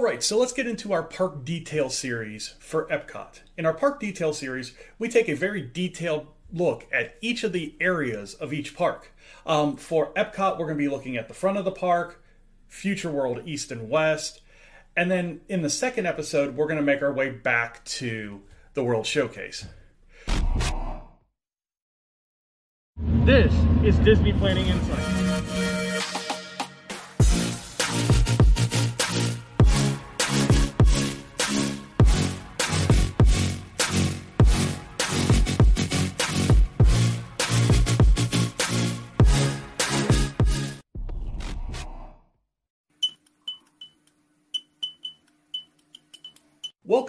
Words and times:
All 0.00 0.06
right, 0.06 0.22
so 0.22 0.38
let's 0.38 0.54
get 0.54 0.66
into 0.66 0.94
our 0.94 1.02
park 1.02 1.44
detail 1.44 1.90
series 1.90 2.54
for 2.58 2.86
Epcot. 2.86 3.40
In 3.58 3.66
our 3.66 3.74
park 3.74 4.00
detail 4.00 4.32
series, 4.32 4.72
we 4.98 5.10
take 5.10 5.28
a 5.28 5.34
very 5.34 5.60
detailed 5.60 6.26
look 6.50 6.86
at 6.90 7.16
each 7.20 7.44
of 7.44 7.52
the 7.52 7.74
areas 7.82 8.32
of 8.32 8.54
each 8.54 8.74
park. 8.74 9.12
Um, 9.44 9.76
for 9.76 10.10
Epcot, 10.14 10.52
we're 10.58 10.64
going 10.64 10.78
to 10.78 10.82
be 10.82 10.88
looking 10.88 11.18
at 11.18 11.28
the 11.28 11.34
front 11.34 11.58
of 11.58 11.66
the 11.66 11.70
park, 11.70 12.24
Future 12.66 13.10
World 13.10 13.42
East 13.44 13.70
and 13.70 13.90
West, 13.90 14.40
and 14.96 15.10
then 15.10 15.42
in 15.50 15.60
the 15.60 15.68
second 15.68 16.06
episode, 16.06 16.56
we're 16.56 16.64
going 16.66 16.78
to 16.78 16.82
make 16.82 17.02
our 17.02 17.12
way 17.12 17.28
back 17.28 17.84
to 17.84 18.40
the 18.72 18.82
World 18.82 19.04
Showcase. 19.04 19.66
This 22.96 23.52
is 23.84 23.98
Disney 23.98 24.32
Planning 24.32 24.66
Insights. 24.66 25.09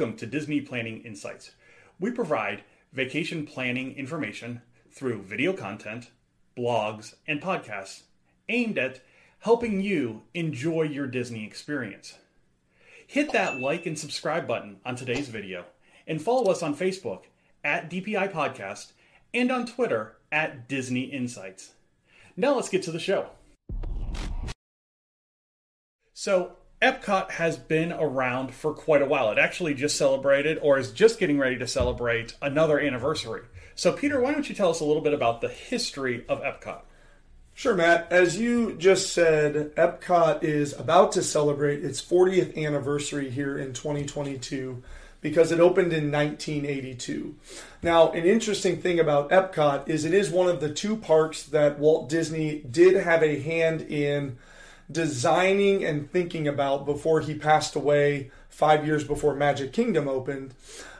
Welcome 0.01 0.17
to 0.17 0.25
Disney 0.25 0.61
Planning 0.61 1.03
Insights. 1.03 1.51
We 1.99 2.09
provide 2.09 2.63
vacation 2.91 3.45
planning 3.45 3.95
information 3.95 4.63
through 4.89 5.21
video 5.21 5.53
content, 5.53 6.09
blogs, 6.57 7.13
and 7.27 7.39
podcasts 7.39 8.01
aimed 8.49 8.79
at 8.79 9.01
helping 9.41 9.79
you 9.79 10.23
enjoy 10.34 10.85
your 10.85 11.05
Disney 11.05 11.45
experience. 11.45 12.17
Hit 13.05 13.31
that 13.34 13.59
like 13.59 13.85
and 13.85 13.95
subscribe 13.95 14.48
button 14.48 14.77
on 14.84 14.95
today's 14.95 15.29
video 15.29 15.65
and 16.07 16.20
follow 16.20 16.49
us 16.49 16.63
on 16.63 16.76
Facebook 16.76 17.26
at 17.63 17.87
DPI 17.87 18.31
Podcast 18.31 18.93
and 19.35 19.51
on 19.51 19.67
Twitter 19.67 20.17
at 20.31 20.67
Disney 20.67 21.01
Insights. 21.01 21.73
Now 22.35 22.55
let's 22.55 22.70
get 22.70 22.81
to 22.85 22.91
the 22.91 22.98
show. 22.98 23.27
So, 26.15 26.54
Epcot 26.82 27.32
has 27.32 27.57
been 27.57 27.91
around 27.91 28.54
for 28.54 28.74
quite 28.74 29.01
a 29.01 29.05
while. 29.05 29.32
It 29.32 29.37
actually 29.37 29.76
just 29.76 29.98
celebrated, 29.98 30.57
or 30.62 30.79
is 30.79 30.91
just 30.91 31.20
getting 31.20 31.38
ready 31.38 31.57
to 31.60 31.68
celebrate, 31.68 32.35
another 32.41 32.79
anniversary. 32.79 33.43
So, 33.76 33.93
Peter, 33.93 34.20
why 34.20 34.32
don't 34.32 34.49
you 34.49 34.55
tell 34.55 34.71
us 34.71 34.79
a 34.79 34.85
little 34.85 35.01
bit 35.01 35.13
about 35.13 35.41
the 35.41 35.49
history 35.49 36.26
of 36.27 36.41
Epcot? 36.41 36.82
Sure, 37.54 37.76
Matt. 37.76 38.12
As 38.12 38.40
you 38.40 38.73
just 38.73 39.13
said, 39.13 39.76
Epcot 39.76 40.43
is 40.43 40.73
about 40.73 41.12
to 41.12 41.21
celebrate 41.21 41.84
its 41.84 42.01
40th 42.01 42.57
anniversary 42.57 43.29
here 43.29 43.57
in 43.57 43.73
2022 43.73 44.82
because 45.20 45.51
it 45.51 45.60
opened 45.60 45.93
in 45.93 46.12
1982. 46.12 47.35
Now, 47.84 48.12
an 48.12 48.23
interesting 48.23 48.82
thing 48.82 48.99
about 48.99 49.29
Epcot 49.29 49.88
is 49.88 50.05
it 50.05 50.13
is 50.16 50.32
one 50.32 50.49
of 50.49 50.60
the 50.60 50.73
two 50.73 50.98
parks 50.98 51.43
that 51.43 51.77
Walt 51.77 52.10
Disney 52.10 52.60
did 52.60 52.95
have 52.95 53.21
a 53.21 53.40
hand 53.40 53.82
in 53.82 54.38
designing 54.91 55.84
and 55.84 56.11
thinking 56.11 56.47
about 56.47 56.85
before 56.85 57.21
he 57.21 57.34
passed 57.35 57.75
away 57.75 58.31
five 58.49 58.85
years 58.85 59.03
before 59.03 59.35
Magic 59.35 59.73
Kingdom 59.73 60.07
opened. 60.07 60.53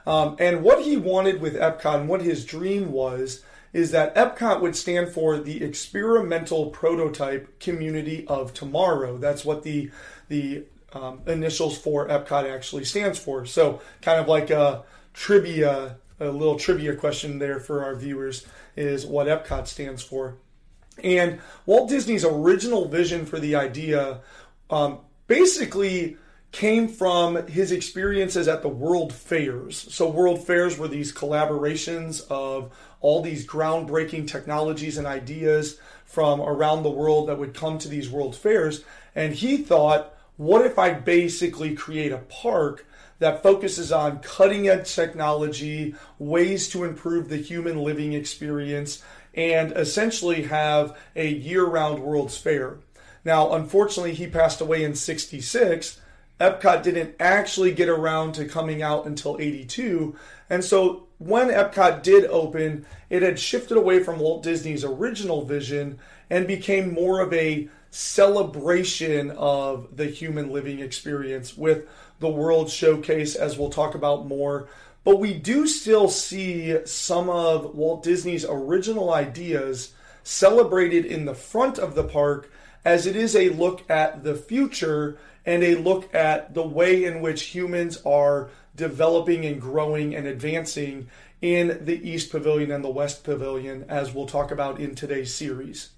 Um, 0.06 0.36
and 0.38 0.62
what 0.62 0.82
he 0.82 0.96
wanted 0.96 1.40
with 1.40 1.54
Epcot 1.54 2.00
and 2.00 2.08
what 2.08 2.22
his 2.22 2.44
dream 2.44 2.90
was 2.92 3.42
is 3.72 3.90
that 3.92 4.14
Epcot 4.14 4.60
would 4.60 4.76
stand 4.76 5.08
for 5.08 5.38
the 5.38 5.62
experimental 5.62 6.70
prototype 6.70 7.58
community 7.60 8.26
of 8.26 8.52
tomorrow. 8.52 9.16
That's 9.16 9.44
what 9.44 9.62
the 9.62 9.90
the 10.28 10.64
um, 10.92 11.20
initials 11.26 11.78
for 11.78 12.08
Epcot 12.08 12.50
actually 12.50 12.84
stands 12.84 13.18
for. 13.18 13.46
So, 13.46 13.80
kind 14.02 14.20
of 14.20 14.28
like 14.28 14.50
a 14.50 14.84
trivia, 15.14 15.96
a 16.20 16.28
little 16.28 16.58
trivia 16.58 16.94
question 16.96 17.38
there 17.38 17.60
for 17.60 17.84
our 17.84 17.94
viewers 17.94 18.46
is 18.76 19.06
what 19.06 19.26
Epcot 19.26 19.66
stands 19.66 20.02
for. 20.02 20.36
And 21.02 21.40
Walt 21.66 21.88
Disney's 21.88 22.24
original 22.24 22.88
vision 22.88 23.26
for 23.26 23.38
the 23.38 23.56
idea 23.56 24.20
um, 24.70 24.98
basically 25.26 26.16
came 26.52 26.86
from 26.86 27.46
his 27.46 27.72
experiences 27.72 28.46
at 28.46 28.62
the 28.62 28.68
World 28.68 29.12
Fairs. 29.12 29.86
So, 29.90 30.08
World 30.08 30.46
Fairs 30.46 30.78
were 30.78 30.88
these 30.88 31.12
collaborations 31.12 32.26
of 32.30 32.72
all 33.00 33.22
these 33.22 33.46
groundbreaking 33.46 34.28
technologies 34.28 34.98
and 34.98 35.06
ideas 35.06 35.78
from 36.04 36.40
around 36.42 36.82
the 36.82 36.90
world 36.90 37.28
that 37.28 37.38
would 37.38 37.54
come 37.54 37.78
to 37.78 37.88
these 37.88 38.10
World 38.10 38.36
Fairs. 38.36 38.84
And 39.14 39.32
he 39.32 39.56
thought, 39.56 40.14
what 40.36 40.64
if 40.66 40.78
I 40.78 40.92
basically 40.92 41.74
create 41.74 42.12
a 42.12 42.18
park 42.18 42.86
that 43.18 43.42
focuses 43.42 43.92
on 43.92 44.18
cutting 44.18 44.68
edge 44.68 44.94
technology, 44.94 45.94
ways 46.18 46.68
to 46.70 46.84
improve 46.84 47.28
the 47.28 47.36
human 47.36 47.78
living 47.78 48.12
experience, 48.12 49.02
and 49.34 49.72
essentially 49.72 50.42
have 50.44 50.96
a 51.16 51.28
year 51.28 51.64
round 51.64 52.00
World's 52.00 52.36
Fair. 52.36 52.78
Now, 53.24 53.52
unfortunately, 53.54 54.14
he 54.14 54.26
passed 54.26 54.60
away 54.60 54.82
in 54.84 54.94
66. 54.94 56.00
Epcot 56.40 56.82
didn't 56.82 57.14
actually 57.20 57.72
get 57.72 57.88
around 57.88 58.32
to 58.32 58.44
coming 58.46 58.82
out 58.82 59.06
until 59.06 59.38
82. 59.38 60.16
And 60.50 60.64
so 60.64 61.06
when 61.18 61.48
Epcot 61.48 62.02
did 62.02 62.24
open, 62.26 62.84
it 63.08 63.22
had 63.22 63.38
shifted 63.38 63.76
away 63.76 64.02
from 64.02 64.18
Walt 64.18 64.42
Disney's 64.42 64.84
original 64.84 65.44
vision 65.44 65.98
and 66.28 66.46
became 66.46 66.92
more 66.92 67.20
of 67.20 67.32
a 67.32 67.68
celebration 67.92 69.30
of 69.32 69.96
the 69.96 70.06
human 70.06 70.50
living 70.50 70.80
experience 70.80 71.56
with 71.56 71.86
the 72.20 72.28
World 72.28 72.70
Showcase, 72.70 73.34
as 73.34 73.58
we'll 73.58 73.68
talk 73.68 73.94
about 73.94 74.26
more. 74.26 74.68
But 75.04 75.20
we 75.20 75.34
do 75.34 75.66
still 75.66 76.08
see 76.08 76.86
some 76.86 77.28
of 77.28 77.74
Walt 77.74 78.02
Disney's 78.02 78.46
original 78.48 79.12
ideas 79.12 79.92
celebrated 80.22 81.04
in 81.04 81.26
the 81.26 81.34
front 81.34 81.78
of 81.78 81.94
the 81.94 82.04
park, 82.04 82.50
as 82.84 83.06
it 83.06 83.14
is 83.14 83.36
a 83.36 83.50
look 83.50 83.88
at 83.90 84.24
the 84.24 84.36
future 84.36 85.18
and 85.44 85.62
a 85.62 85.74
look 85.74 86.14
at 86.14 86.54
the 86.54 86.66
way 86.66 87.04
in 87.04 87.20
which 87.20 87.42
humans 87.42 88.00
are 88.06 88.48
developing 88.74 89.44
and 89.44 89.60
growing 89.60 90.14
and 90.14 90.26
advancing 90.26 91.08
in 91.42 91.84
the 91.84 92.08
East 92.08 92.30
Pavilion 92.30 92.70
and 92.70 92.84
the 92.84 92.88
West 92.88 93.22
Pavilion, 93.22 93.84
as 93.88 94.14
we'll 94.14 94.26
talk 94.26 94.50
about 94.50 94.80
in 94.80 94.94
today's 94.94 95.34
series. 95.34 95.90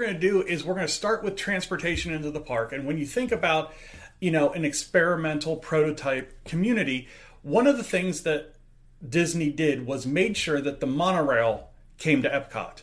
We're 0.00 0.06
going 0.06 0.20
to 0.20 0.28
do 0.28 0.42
is 0.42 0.64
we're 0.64 0.74
going 0.74 0.86
to 0.86 0.92
start 0.92 1.22
with 1.22 1.36
transportation 1.36 2.12
into 2.12 2.30
the 2.30 2.40
park. 2.40 2.72
And 2.72 2.86
when 2.86 2.96
you 2.96 3.04
think 3.04 3.32
about, 3.32 3.74
you 4.18 4.30
know, 4.30 4.50
an 4.50 4.64
experimental 4.64 5.56
prototype 5.56 6.42
community, 6.44 7.06
one 7.42 7.66
of 7.66 7.76
the 7.76 7.84
things 7.84 8.22
that 8.22 8.54
Disney 9.06 9.50
did 9.50 9.86
was 9.86 10.06
made 10.06 10.38
sure 10.38 10.58
that 10.62 10.80
the 10.80 10.86
monorail 10.86 11.68
came 11.98 12.22
to 12.22 12.30
Epcot. 12.30 12.80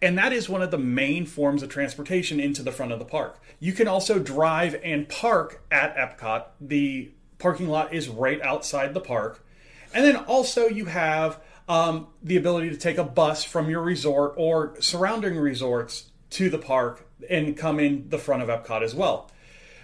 And 0.00 0.16
that 0.16 0.32
is 0.32 0.48
one 0.48 0.62
of 0.62 0.70
the 0.70 0.78
main 0.78 1.26
forms 1.26 1.62
of 1.62 1.68
transportation 1.68 2.40
into 2.40 2.62
the 2.62 2.72
front 2.72 2.92
of 2.92 2.98
the 2.98 3.04
park. 3.04 3.42
You 3.60 3.74
can 3.74 3.86
also 3.86 4.18
drive 4.18 4.80
and 4.82 5.06
park 5.06 5.62
at 5.70 5.94
Epcot. 5.96 6.46
The 6.62 7.10
parking 7.38 7.68
lot 7.68 7.92
is 7.92 8.08
right 8.08 8.40
outside 8.40 8.94
the 8.94 9.00
park. 9.00 9.44
And 9.92 10.02
then 10.02 10.16
also 10.16 10.66
you 10.66 10.86
have 10.86 11.40
um, 11.68 12.06
the 12.22 12.38
ability 12.38 12.70
to 12.70 12.76
take 12.78 12.96
a 12.96 13.04
bus 13.04 13.44
from 13.44 13.68
your 13.68 13.82
resort 13.82 14.32
or 14.38 14.74
surrounding 14.80 15.36
resorts 15.36 16.10
to 16.34 16.50
the 16.50 16.58
park 16.58 17.06
and 17.30 17.56
come 17.56 17.78
in 17.78 18.08
the 18.08 18.18
front 18.18 18.42
of 18.42 18.48
Epcot 18.48 18.82
as 18.82 18.94
well. 18.94 19.30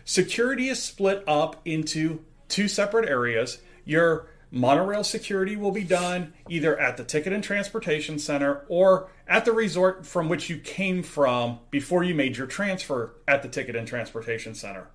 Security 0.04 0.69
is 0.69 0.82
split 0.82 1.22
up 1.28 1.60
into 1.64 2.25
two 2.48 2.66
separate 2.66 3.08
areas. 3.08 3.58
Your 3.84 4.28
monorail 4.50 5.04
security 5.04 5.54
will 5.54 5.70
be 5.70 5.84
done 5.84 6.32
either 6.48 6.76
at 6.76 6.96
the 6.96 7.04
Ticket 7.04 7.32
and 7.32 7.44
Transportation 7.44 8.19
Center 8.19 8.64
or 8.69 9.08
at 9.28 9.44
the 9.44 9.52
resort 9.52 10.04
from 10.04 10.28
which 10.28 10.50
you 10.50 10.58
came 10.58 11.04
from 11.04 11.60
before 11.70 12.02
you 12.02 12.16
made 12.16 12.36
your 12.36 12.48
transfer 12.48 13.14
at 13.28 13.42
the 13.42 13.48
Ticket 13.48 13.76
and 13.76 13.86
Transportation 13.86 14.52
Center. 14.52 14.88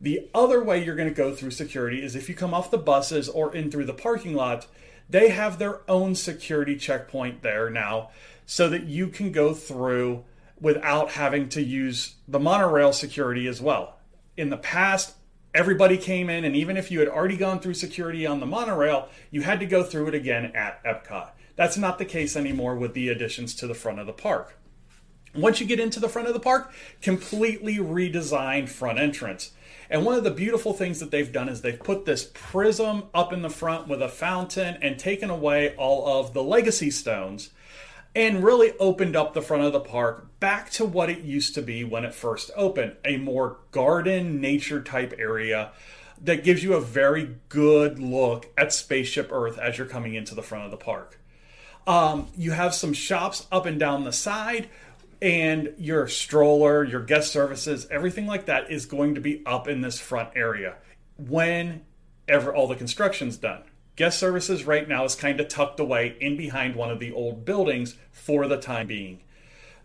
The 0.00 0.30
other 0.34 0.64
way 0.64 0.82
you're 0.82 0.96
going 0.96 1.10
to 1.10 1.14
go 1.14 1.34
through 1.34 1.50
security 1.50 2.02
is 2.02 2.16
if 2.16 2.30
you 2.30 2.34
come 2.34 2.54
off 2.54 2.70
the 2.70 2.78
buses 2.78 3.28
or 3.28 3.54
in 3.54 3.70
through 3.70 3.84
the 3.84 3.92
parking 3.92 4.34
lot, 4.34 4.66
they 5.10 5.28
have 5.28 5.58
their 5.58 5.80
own 5.90 6.14
security 6.14 6.76
checkpoint 6.76 7.42
there 7.42 7.68
now 7.68 8.08
so 8.46 8.70
that 8.70 8.84
you 8.84 9.08
can 9.08 9.32
go 9.32 9.52
through 9.52 10.24
without 10.60 11.10
having 11.10 11.48
to 11.50 11.62
use 11.62 12.16
the 12.26 12.38
monorail 12.38 12.92
security 12.92 13.46
as 13.46 13.60
well. 13.60 13.98
In 14.36 14.50
the 14.50 14.56
past, 14.56 15.14
everybody 15.54 15.96
came 15.96 16.28
in, 16.30 16.44
and 16.44 16.54
even 16.54 16.76
if 16.76 16.90
you 16.90 16.98
had 17.00 17.08
already 17.08 17.36
gone 17.36 17.60
through 17.60 17.74
security 17.74 18.26
on 18.26 18.40
the 18.40 18.46
monorail, 18.46 19.08
you 19.30 19.42
had 19.42 19.60
to 19.60 19.66
go 19.66 19.82
through 19.82 20.08
it 20.08 20.14
again 20.14 20.52
at 20.54 20.82
Epcot. 20.84 21.30
That's 21.56 21.76
not 21.76 21.98
the 21.98 22.04
case 22.04 22.36
anymore 22.36 22.76
with 22.76 22.94
the 22.94 23.08
additions 23.08 23.54
to 23.56 23.66
the 23.66 23.74
front 23.74 23.98
of 23.98 24.06
the 24.06 24.12
park. 24.12 24.56
Once 25.34 25.60
you 25.60 25.66
get 25.66 25.80
into 25.80 26.00
the 26.00 26.08
front 26.08 26.28
of 26.28 26.34
the 26.34 26.40
park, 26.40 26.72
completely 27.02 27.76
redesigned 27.76 28.68
front 28.68 28.98
entrance. 28.98 29.52
And 29.90 30.04
one 30.04 30.16
of 30.16 30.24
the 30.24 30.30
beautiful 30.30 30.72
things 30.72 31.00
that 31.00 31.10
they've 31.10 31.32
done 31.32 31.48
is 31.48 31.60
they've 31.60 31.78
put 31.78 32.04
this 32.04 32.30
prism 32.34 33.04
up 33.14 33.32
in 33.32 33.42
the 33.42 33.50
front 33.50 33.88
with 33.88 34.02
a 34.02 34.08
fountain 34.08 34.78
and 34.82 34.98
taken 34.98 35.30
away 35.30 35.74
all 35.76 36.20
of 36.20 36.34
the 36.34 36.42
legacy 36.42 36.90
stones 36.90 37.50
and 38.18 38.42
really 38.42 38.72
opened 38.80 39.14
up 39.14 39.32
the 39.32 39.40
front 39.40 39.62
of 39.62 39.72
the 39.72 39.78
park 39.78 40.26
back 40.40 40.70
to 40.70 40.84
what 40.84 41.08
it 41.08 41.20
used 41.20 41.54
to 41.54 41.62
be 41.62 41.84
when 41.84 42.04
it 42.04 42.12
first 42.12 42.50
opened 42.56 42.96
a 43.04 43.16
more 43.16 43.58
garden 43.70 44.40
nature 44.40 44.82
type 44.82 45.14
area 45.16 45.70
that 46.20 46.42
gives 46.42 46.64
you 46.64 46.74
a 46.74 46.80
very 46.80 47.36
good 47.48 48.00
look 48.00 48.48
at 48.58 48.72
Spaceship 48.72 49.30
Earth 49.30 49.56
as 49.56 49.78
you're 49.78 49.86
coming 49.86 50.14
into 50.14 50.34
the 50.34 50.42
front 50.42 50.64
of 50.64 50.72
the 50.72 50.76
park. 50.76 51.20
Um, 51.86 52.26
you 52.36 52.50
have 52.50 52.74
some 52.74 52.92
shops 52.92 53.46
up 53.52 53.66
and 53.66 53.78
down 53.78 54.02
the 54.02 54.12
side, 54.12 54.68
and 55.22 55.72
your 55.78 56.08
stroller, 56.08 56.82
your 56.82 57.02
guest 57.02 57.32
services, 57.32 57.86
everything 57.88 58.26
like 58.26 58.46
that 58.46 58.68
is 58.68 58.84
going 58.84 59.14
to 59.14 59.20
be 59.20 59.44
up 59.46 59.68
in 59.68 59.80
this 59.80 60.00
front 60.00 60.30
area 60.34 60.74
when 61.16 61.82
ever 62.26 62.52
all 62.52 62.66
the 62.66 62.74
construction's 62.74 63.36
done. 63.36 63.62
Guest 63.98 64.20
services 64.20 64.64
right 64.64 64.88
now 64.88 65.02
is 65.02 65.16
kind 65.16 65.40
of 65.40 65.48
tucked 65.48 65.80
away 65.80 66.16
in 66.20 66.36
behind 66.36 66.76
one 66.76 66.88
of 66.88 67.00
the 67.00 67.12
old 67.12 67.44
buildings 67.44 67.96
for 68.12 68.46
the 68.46 68.56
time 68.56 68.86
being. 68.86 69.24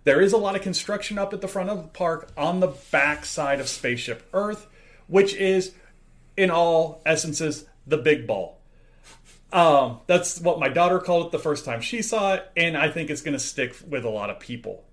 There 0.04 0.22
is 0.22 0.34
a 0.34 0.38
lot 0.38 0.56
of 0.56 0.62
construction 0.62 1.18
up 1.18 1.34
at 1.34 1.42
the 1.42 1.48
front 1.48 1.72
of 1.72 1.82
the 1.82 1.88
park 1.88 2.32
on 2.38 2.60
the 2.60 2.76
back 2.92 3.26
side 3.26 3.60
of 3.60 3.68
Spaceship 3.68 4.30
Earth, 4.32 4.68
which 5.08 5.34
is, 5.34 5.74
in 6.38 6.52
all 6.52 7.02
essences, 7.08 7.66
the 7.88 7.98
big 7.98 8.28
ball. 8.28 8.62
Um, 9.52 10.02
that's 10.06 10.40
what 10.40 10.60
my 10.60 10.70
daughter 10.70 11.00
called 11.00 11.26
it 11.26 11.32
the 11.32 11.40
first 11.40 11.66
time 11.66 11.82
she 11.82 12.04
saw 12.04 12.36
it, 12.36 12.52
and 12.56 12.78
I 12.78 12.92
think 12.92 13.10
it's 13.10 13.24
going 13.24 13.34
to 13.34 13.40
stick 13.40 13.76
with 13.90 14.06
a 14.06 14.10
lot 14.10 14.30
of 14.30 14.40
people. 14.40 14.84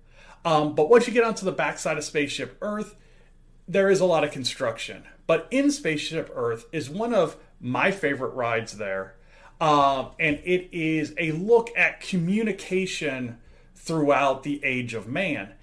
Um, 0.43 0.73
but 0.73 0.89
once 0.89 1.05
you 1.05 1.13
get 1.13 1.23
onto 1.23 1.45
the 1.45 1.51
backside 1.51 1.99
of 1.99 2.03
Spaceship 2.03 2.57
Earth, 2.59 2.95
there 3.67 3.91
is 3.91 3.99
a 3.99 4.05
lot 4.05 4.23
of 4.23 4.31
construction. 4.31 5.03
But 5.27 5.47
in 5.51 5.69
Spaceship 5.69 6.31
Earth 6.33 6.65
is 6.71 6.89
one 6.89 7.13
of 7.13 7.37
my 7.61 7.91
favorite 7.91 8.33
rides 8.33 8.77
there. 8.77 9.15
Um, 9.59 10.11
and 10.19 10.39
it 10.43 10.69
is 10.71 11.13
a 11.17 11.31
look 11.31 11.69
at 11.77 12.01
communication 12.01 13.37
throughout 13.75 14.43
the 14.43 14.59
age 14.63 14.93
of 14.93 15.07
man. 15.07 15.53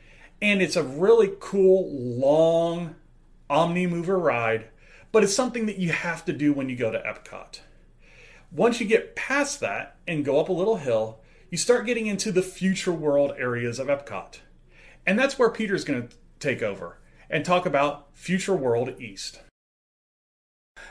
And 0.40 0.62
it's 0.62 0.76
a 0.76 0.84
really 0.84 1.32
cool, 1.40 1.90
long 1.90 2.94
Omni 3.50 3.86
Mover 3.86 4.18
ride, 4.18 4.68
but 5.10 5.24
it's 5.24 5.34
something 5.34 5.66
that 5.66 5.78
you 5.78 5.90
have 5.90 6.24
to 6.26 6.32
do 6.32 6.52
when 6.52 6.68
you 6.68 6.76
go 6.76 6.92
to 6.92 6.98
Epcot. 6.98 7.60
Once 8.52 8.80
you 8.80 8.86
get 8.86 9.16
past 9.16 9.60
that 9.60 9.96
and 10.06 10.24
go 10.24 10.38
up 10.40 10.48
a 10.48 10.52
little 10.52 10.76
hill, 10.76 11.20
you 11.50 11.58
start 11.58 11.86
getting 11.86 12.06
into 12.06 12.30
the 12.30 12.42
future 12.42 12.92
world 12.92 13.32
areas 13.36 13.78
of 13.78 13.88
Epcot. 13.88 14.38
And 15.06 15.18
that's 15.18 15.38
where 15.38 15.50
Peter's 15.50 15.84
going 15.84 16.06
to 16.06 16.16
take 16.38 16.62
over 16.62 16.98
and 17.30 17.44
talk 17.44 17.66
about 17.66 18.08
Future 18.12 18.54
World 18.54 19.00
East. 19.00 19.40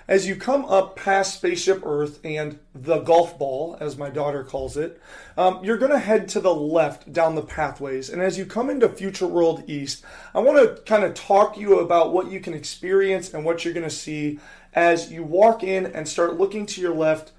As 0.08 0.26
you 0.28 0.36
come 0.36 0.64
up 0.66 0.96
past 0.96 1.36
Spaceship 1.36 1.82
Earth 1.86 2.20
and 2.24 2.60
the 2.74 3.00
golf 3.00 3.38
ball, 3.38 3.76
as 3.80 3.98
my 3.98 4.10
daughter 4.10 4.44
calls 4.44 4.78
it, 4.78 5.02
um, 5.38 5.64
you're 5.64 5.78
going 5.78 5.92
to 5.92 6.00
head 6.00 6.30
to 6.30 6.40
the 6.40 6.54
left 6.54 7.12
down 7.12 7.36
the 7.36 7.42
pathways. 7.42 8.10
And 8.10 8.22
as 8.22 8.38
you 8.38 8.46
come 8.46 8.70
into 8.70 8.88
Future 8.88 9.28
World 9.28 9.64
East, 9.68 10.06
I 10.34 10.40
want 10.40 10.58
to 10.58 10.82
kind 10.84 11.04
of 11.04 11.14
talk 11.14 11.58
you 11.58 11.80
about 11.80 12.14
what 12.14 12.32
you 12.32 12.40
can 12.40 12.54
experience 12.54 13.34
and 13.34 13.44
what 13.44 13.66
you're 13.66 13.74
going 13.74 13.84
to 13.84 13.90
see 13.90 14.40
as 14.74 15.12
you 15.12 15.24
walk 15.24 15.64
in 15.64 15.86
and 15.88 16.08
start 16.08 16.38
looking 16.38 16.66
to 16.68 16.82
your 16.82 16.96
left 16.96 17.32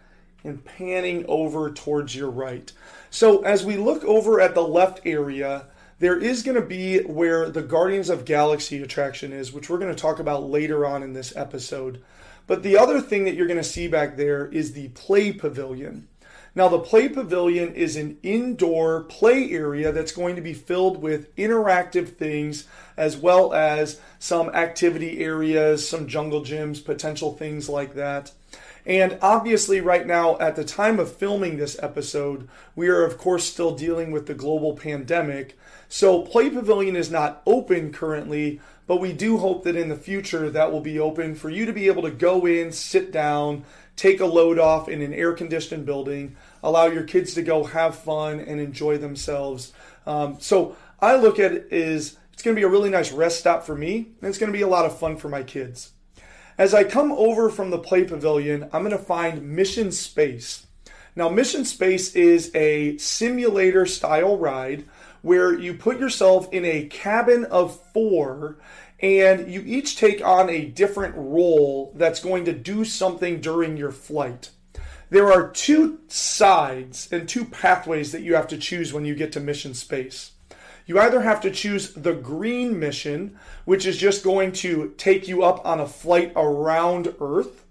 and 0.44 0.64
panning 0.64 1.24
over 1.26 1.70
towards 1.70 2.14
your 2.14 2.30
right. 2.30 2.72
So 3.10 3.42
as 3.42 3.64
we 3.64 3.76
look 3.76 4.04
over 4.04 4.40
at 4.40 4.54
the 4.54 4.62
left 4.62 5.00
area, 5.04 5.66
there 6.00 6.18
is 6.18 6.42
going 6.42 6.54
to 6.54 6.66
be 6.66 7.00
where 7.00 7.50
the 7.50 7.62
Guardians 7.62 8.08
of 8.08 8.24
Galaxy 8.24 8.82
attraction 8.82 9.32
is, 9.32 9.52
which 9.52 9.68
we're 9.68 9.78
going 9.78 9.94
to 9.94 10.00
talk 10.00 10.18
about 10.18 10.48
later 10.48 10.86
on 10.86 11.02
in 11.02 11.12
this 11.12 11.34
episode. 11.36 12.02
But 12.48 12.64
the 12.64 12.78
other 12.78 13.00
thing 13.00 13.24
that 13.24 13.34
you're 13.34 13.46
going 13.46 13.58
to 13.58 13.62
see 13.62 13.86
back 13.86 14.16
there 14.16 14.46
is 14.46 14.72
the 14.72 14.88
Play 14.88 15.32
Pavilion. 15.32 16.08
Now, 16.54 16.68
the 16.68 16.80
Play 16.80 17.08
Pavilion 17.08 17.74
is 17.74 17.94
an 17.94 18.18
indoor 18.24 19.04
play 19.04 19.52
area 19.52 19.92
that's 19.92 20.10
going 20.10 20.34
to 20.34 20.42
be 20.42 20.54
filled 20.54 21.00
with 21.00 21.34
interactive 21.36 22.16
things 22.16 22.66
as 22.96 23.16
well 23.16 23.52
as 23.52 24.00
some 24.18 24.48
activity 24.48 25.20
areas, 25.20 25.88
some 25.88 26.08
jungle 26.08 26.40
gyms, 26.40 26.84
potential 26.84 27.34
things 27.34 27.68
like 27.68 27.94
that. 27.94 28.32
And 28.86 29.18
obviously, 29.20 29.82
right 29.82 30.06
now, 30.06 30.38
at 30.38 30.56
the 30.56 30.64
time 30.64 30.98
of 30.98 31.14
filming 31.14 31.58
this 31.58 31.78
episode, 31.82 32.48
we 32.74 32.88
are, 32.88 33.04
of 33.04 33.18
course, 33.18 33.44
still 33.44 33.76
dealing 33.76 34.10
with 34.10 34.26
the 34.26 34.34
global 34.34 34.74
pandemic. 34.74 35.58
So, 35.88 36.22
Play 36.22 36.48
Pavilion 36.48 36.96
is 36.96 37.10
not 37.10 37.42
open 37.46 37.92
currently, 37.92 38.60
but 38.88 39.00
we 39.00 39.12
do 39.12 39.38
hope 39.38 39.62
that 39.62 39.76
in 39.76 39.88
the 39.88 39.96
future 39.96 40.50
that 40.50 40.72
will 40.72 40.80
be 40.80 40.98
open 40.98 41.36
for 41.36 41.50
you 41.50 41.66
to 41.66 41.72
be 41.72 41.86
able 41.86 42.02
to 42.02 42.10
go 42.10 42.46
in, 42.46 42.72
sit 42.72 43.12
down, 43.12 43.64
take 43.94 44.18
a 44.18 44.26
load 44.26 44.58
off 44.58 44.88
in 44.88 45.02
an 45.02 45.14
air 45.14 45.34
conditioned 45.34 45.86
building, 45.86 46.34
allow 46.62 46.86
your 46.86 47.04
kids 47.04 47.34
to 47.34 47.42
go 47.42 47.62
have 47.64 47.94
fun 47.94 48.40
and 48.40 48.60
enjoy 48.60 48.98
themselves. 48.98 49.72
Um, 50.06 50.38
so, 50.40 50.76
I 51.00 51.14
look 51.14 51.38
at 51.38 51.52
it 51.52 51.72
as 51.72 52.16
it's 52.32 52.42
going 52.42 52.56
to 52.56 52.60
be 52.60 52.64
a 52.64 52.68
really 52.68 52.90
nice 52.90 53.12
rest 53.12 53.38
stop 53.38 53.64
for 53.64 53.76
me, 53.76 53.96
and 54.20 54.28
it's 54.28 54.38
going 54.38 54.50
to 54.50 54.56
be 54.56 54.62
a 54.62 54.68
lot 54.68 54.86
of 54.86 54.98
fun 54.98 55.16
for 55.16 55.28
my 55.28 55.42
kids. 55.42 55.92
As 56.56 56.74
I 56.74 56.82
come 56.82 57.12
over 57.12 57.50
from 57.50 57.70
the 57.70 57.78
Play 57.78 58.04
Pavilion, 58.04 58.64
I'm 58.72 58.82
going 58.82 58.90
to 58.90 58.98
find 58.98 59.54
Mission 59.54 59.92
Space. 59.92 60.66
Now, 61.14 61.28
Mission 61.28 61.64
Space 61.64 62.16
is 62.16 62.50
a 62.54 62.96
simulator 62.96 63.86
style 63.86 64.36
ride 64.36 64.84
where 65.28 65.52
you 65.56 65.74
put 65.74 66.00
yourself 66.00 66.52
in 66.52 66.64
a 66.64 66.86
cabin 66.86 67.44
of 67.44 67.80
four 67.92 68.58
and 69.00 69.52
you 69.52 69.62
each 69.64 69.96
take 69.96 70.24
on 70.24 70.50
a 70.50 70.64
different 70.64 71.14
role 71.16 71.92
that's 71.94 72.20
going 72.20 72.44
to 72.44 72.52
do 72.52 72.84
something 72.84 73.40
during 73.40 73.76
your 73.76 73.92
flight. 73.92 74.50
There 75.10 75.32
are 75.32 75.50
two 75.50 76.00
sides 76.08 77.08
and 77.12 77.28
two 77.28 77.44
pathways 77.44 78.12
that 78.12 78.22
you 78.22 78.34
have 78.34 78.48
to 78.48 78.58
choose 78.58 78.92
when 78.92 79.04
you 79.04 79.14
get 79.14 79.32
to 79.32 79.40
Mission 79.40 79.74
Space 79.74 80.32
you 80.88 80.98
either 80.98 81.20
have 81.20 81.42
to 81.42 81.50
choose 81.50 81.92
the 81.92 82.14
green 82.14 82.80
mission, 82.80 83.38
which 83.66 83.84
is 83.84 83.98
just 83.98 84.24
going 84.24 84.52
to 84.52 84.94
take 84.96 85.28
you 85.28 85.44
up 85.44 85.64
on 85.64 85.80
a 85.80 85.86
flight 85.86 86.32
around 86.34 87.14
Earth, 87.20 87.66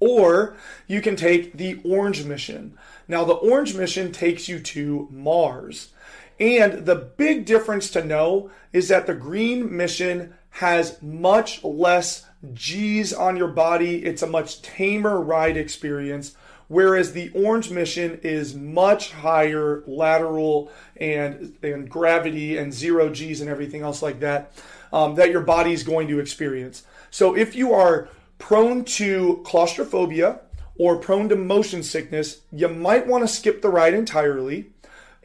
or 0.00 0.56
you 0.88 1.00
can 1.00 1.14
take 1.14 1.56
the 1.56 1.80
orange 1.84 2.24
mission. 2.24 2.76
Now, 3.06 3.22
the 3.22 3.34
orange 3.34 3.76
mission 3.76 4.10
takes 4.10 4.48
you 4.48 4.58
to 4.58 5.06
Mars. 5.12 5.92
And 6.38 6.84
the 6.86 6.96
big 6.96 7.46
difference 7.46 7.90
to 7.90 8.04
know 8.04 8.50
is 8.72 8.88
that 8.88 9.06
the 9.06 9.14
green 9.14 9.74
mission 9.74 10.34
has 10.50 11.00
much 11.02 11.62
less 11.64 12.26
G's 12.52 13.12
on 13.12 13.36
your 13.36 13.48
body. 13.48 14.04
It's 14.04 14.22
a 14.22 14.26
much 14.26 14.62
tamer 14.62 15.20
ride 15.20 15.56
experience 15.56 16.34
whereas 16.68 17.12
the 17.12 17.30
orange 17.30 17.70
mission 17.70 18.18
is 18.22 18.54
much 18.54 19.12
higher 19.12 19.82
lateral 19.86 20.70
and 20.96 21.56
and 21.62 21.88
gravity 21.88 22.56
and 22.56 22.72
zero 22.72 23.08
g's 23.10 23.40
and 23.40 23.50
everything 23.50 23.82
else 23.82 24.02
like 24.02 24.20
that 24.20 24.52
um, 24.92 25.14
that 25.14 25.30
your 25.30 25.40
body 25.40 25.72
is 25.72 25.82
going 25.82 26.08
to 26.08 26.18
experience 26.18 26.84
so 27.10 27.36
if 27.36 27.54
you 27.54 27.72
are 27.72 28.08
prone 28.38 28.84
to 28.84 29.40
claustrophobia 29.44 30.40
or 30.78 30.96
prone 30.96 31.28
to 31.28 31.36
motion 31.36 31.82
sickness 31.82 32.40
you 32.52 32.68
might 32.68 33.06
want 33.06 33.22
to 33.22 33.28
skip 33.28 33.62
the 33.62 33.68
ride 33.68 33.94
entirely 33.94 34.66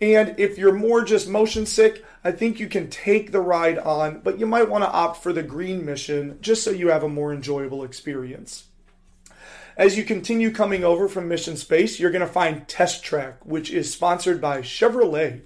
and 0.01 0.35
if 0.39 0.57
you're 0.57 0.73
more 0.73 1.03
just 1.03 1.29
motion 1.29 1.65
sick 1.65 2.03
I 2.23 2.31
think 2.31 2.59
you 2.59 2.67
can 2.67 2.89
take 2.89 3.31
the 3.31 3.41
ride 3.41 3.79
on, 3.79 4.19
but 4.19 4.39
you 4.39 4.45
might 4.45 4.69
want 4.69 4.83
to 4.83 4.91
opt 4.91 5.23
for 5.23 5.33
the 5.33 5.41
green 5.41 5.83
mission 5.85 6.37
just 6.41 6.63
so 6.63 6.69
you 6.69 6.89
have 6.89 7.03
a 7.03 7.09
more 7.09 7.33
enjoyable 7.33 7.83
experience. 7.83 8.65
As 9.75 9.97
you 9.97 10.03
continue 10.03 10.51
coming 10.51 10.83
over 10.83 11.07
from 11.07 11.27
Mission 11.27 11.57
Space, 11.57 11.99
you're 11.99 12.11
going 12.11 12.25
to 12.25 12.31
find 12.31 12.67
Test 12.67 13.03
Track, 13.03 13.43
which 13.43 13.71
is 13.71 13.91
sponsored 13.91 14.39
by 14.39 14.61
Chevrolet. 14.61 15.41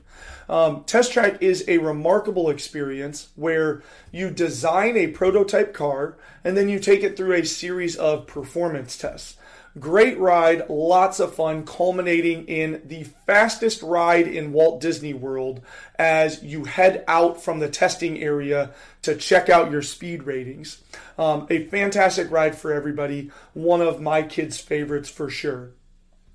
Um, 0.49 0.83
Test 0.83 1.13
Track 1.13 1.41
is 1.41 1.63
a 1.67 1.77
remarkable 1.77 2.49
experience 2.49 3.29
where 3.35 3.81
you 4.11 4.29
design 4.29 4.97
a 4.97 5.07
prototype 5.07 5.73
car 5.73 6.17
and 6.43 6.57
then 6.57 6.67
you 6.67 6.79
take 6.79 7.03
it 7.03 7.15
through 7.15 7.35
a 7.35 7.45
series 7.45 7.95
of 7.95 8.27
performance 8.27 8.97
tests. 8.97 9.37
Great 9.77 10.17
ride, 10.17 10.69
lots 10.69 11.19
of 11.19 11.35
fun, 11.35 11.65
culminating 11.65 12.45
in 12.45 12.81
the 12.85 13.03
fastest 13.25 13.81
ride 13.81 14.25
in 14.25 14.53
Walt 14.53 14.79
Disney 14.79 15.13
World 15.13 15.59
as 15.99 16.41
you 16.41 16.63
head 16.63 17.03
out 17.09 17.43
from 17.43 17.59
the 17.59 17.67
testing 17.67 18.21
area 18.21 18.71
to 19.01 19.15
check 19.15 19.49
out 19.49 19.71
your 19.71 19.81
speed 19.81 20.23
ratings. 20.23 20.81
Um, 21.17 21.45
a 21.49 21.65
fantastic 21.65 22.31
ride 22.31 22.57
for 22.57 22.71
everybody, 22.71 23.31
one 23.53 23.81
of 23.81 23.99
my 23.99 24.21
kids' 24.21 24.61
favorites 24.61 25.09
for 25.09 25.29
sure. 25.29 25.71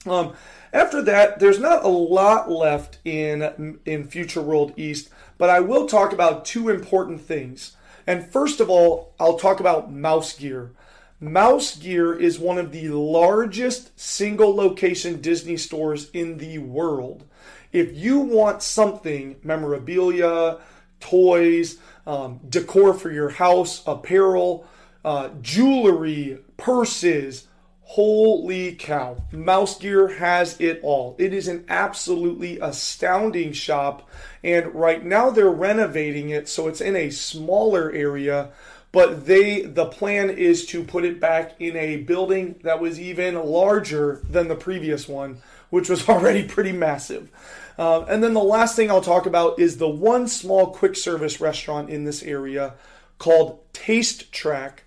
Um, 0.06 0.35
after 0.73 1.00
that, 1.02 1.38
there's 1.38 1.59
not 1.59 1.85
a 1.85 1.88
lot 1.88 2.50
left 2.50 2.99
in 3.04 3.78
in 3.87 4.09
Future 4.09 4.42
World 4.42 4.73
East, 4.76 5.11
but 5.38 5.50
I 5.50 5.61
will 5.61 5.87
talk 5.87 6.12
about 6.12 6.44
two 6.44 6.68
important 6.68 7.20
things. 7.23 7.76
And 8.06 8.30
first 8.30 8.61
of 8.61 8.70
all, 8.70 9.14
I'll 9.18 9.38
talk 9.38 9.61
about 9.61 9.92
mouse 9.92 10.38
gear. 10.38 10.73
Mouse 11.22 11.76
Gear 11.76 12.18
is 12.18 12.38
one 12.38 12.56
of 12.56 12.72
the 12.72 12.88
largest 12.88 13.98
single 14.00 14.54
location 14.54 15.20
Disney 15.20 15.58
stores 15.58 16.08
in 16.14 16.38
the 16.38 16.56
world. 16.56 17.24
If 17.72 17.94
you 17.94 18.20
want 18.20 18.62
something, 18.62 19.36
memorabilia, 19.42 20.58
toys, 20.98 21.76
um, 22.06 22.40
decor 22.48 22.94
for 22.94 23.12
your 23.12 23.28
house, 23.28 23.82
apparel, 23.86 24.66
uh, 25.04 25.28
jewelry, 25.42 26.38
purses. 26.56 27.46
Holy 27.82 28.76
cow. 28.76 29.16
Mouse 29.32 29.76
Gear 29.76 30.06
has 30.06 30.58
it 30.60 30.78
all. 30.82 31.16
It 31.18 31.34
is 31.34 31.48
an 31.48 31.64
absolutely 31.68 32.60
astounding 32.60 33.52
shop. 33.52 34.08
And 34.44 34.72
right 34.74 35.04
now 35.04 35.30
they're 35.30 35.50
renovating 35.50 36.30
it 36.30 36.48
so 36.48 36.68
it's 36.68 36.80
in 36.80 36.94
a 36.94 37.10
smaller 37.10 37.90
area. 37.90 38.52
But 38.92 39.26
they 39.26 39.62
the 39.62 39.87
plan 39.87 40.30
is 40.30 40.66
to 40.66 40.82
put 40.82 41.04
it 41.04 41.20
back 41.20 41.54
in 41.61 41.76
a 41.76 41.99
building 41.99 42.56
that 42.64 42.80
was 42.80 43.00
even 43.00 43.37
larger 43.37 44.20
than 44.28 44.49
the 44.49 44.56
previous 44.56 45.09
one, 45.09 45.42
which 45.70 45.88
was 45.88 46.09
already 46.09 46.47
pretty 46.47 46.73
massive. 46.73 47.30
Uh, 47.78 48.04
and 48.09 48.23
then 48.23 48.35
the 48.35 48.42
last 48.42 48.76
thing 48.76 48.90
I'll 48.90 49.00
talk 49.00 49.26
about 49.26 49.59
is 49.59 49.78
the 49.78 49.88
one 49.88 50.28
small 50.28 50.73
quick 50.75 50.97
service 50.97 51.40
restaurant 51.40 51.88
in 51.88 52.04
this 52.04 52.23
area 52.23 52.75
called 53.18 53.61
Taste 53.73 54.32
Track. 54.32 54.82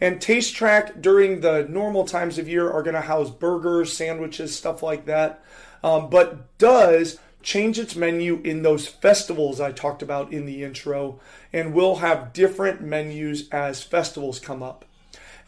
And 0.00 0.20
Taste 0.20 0.54
Track 0.54 1.02
during 1.02 1.40
the 1.40 1.66
normal 1.68 2.04
times 2.04 2.38
of 2.38 2.48
year 2.48 2.70
are 2.70 2.82
going 2.82 2.94
to 2.94 3.02
house 3.02 3.30
burgers, 3.30 3.92
sandwiches, 3.92 4.56
stuff 4.56 4.82
like 4.82 5.06
that. 5.06 5.44
Um, 5.82 6.08
but 6.08 6.56
does 6.58 7.18
change 7.42 7.78
its 7.78 7.96
menu 7.96 8.40
in 8.44 8.62
those 8.62 8.86
festivals 8.86 9.60
I 9.60 9.72
talked 9.72 10.02
about 10.02 10.32
in 10.32 10.46
the 10.46 10.62
intro, 10.62 11.20
and 11.52 11.74
we'll 11.74 11.96
have 11.96 12.32
different 12.32 12.80
menus 12.80 13.48
as 13.50 13.82
festivals 13.82 14.38
come 14.38 14.62
up. 14.62 14.84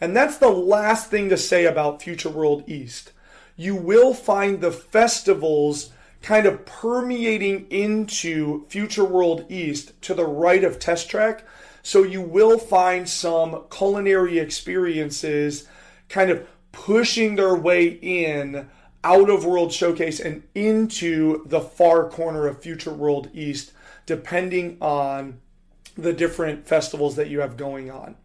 And 0.01 0.17
that's 0.17 0.39
the 0.39 0.51
last 0.51 1.11
thing 1.11 1.29
to 1.29 1.37
say 1.37 1.65
about 1.65 2.03
Future 2.03 2.29
World 2.29 2.65
East. 2.67 3.13
You 3.57 3.77
will 3.77 4.15
find 4.15 4.61
the 4.61 4.73
festivals 4.73 5.91
kind 6.23 6.47
of 6.47 6.65
permeating 6.65 7.67
into 7.71 8.67
Future 8.69 9.05
World 9.05 9.45
East 9.49 10.01
to 10.03 10.15
the 10.15 10.25
right 10.25 10.65
of 10.65 10.79
Test 10.79 11.11
Track. 11.11 11.45
So 11.83 12.03
you 12.03 12.23
will 12.23 12.59
find 12.59 13.09
some 13.09 13.65
culinary 13.71 14.39
experiences 14.39 15.67
kind 16.09 16.31
of 16.31 16.47
pushing 16.71 17.35
their 17.35 17.55
way 17.55 17.87
in 17.87 18.69
out 19.05 19.31
of 19.31 19.45
World 19.45 19.73
Showcase 19.73 20.21
and 20.21 20.43
into 20.55 21.47
the 21.47 21.61
far 21.61 22.09
corner 22.09 22.47
of 22.47 22.63
Future 22.63 22.93
World 22.93 23.29
East, 23.33 23.73
depending 24.07 24.77
on 24.81 25.41
the 25.97 26.13
different 26.13 26.67
festivals 26.67 27.17
that 27.17 27.29
you 27.29 27.41
have 27.41 27.57
going 27.57 27.91
on. 27.91 28.17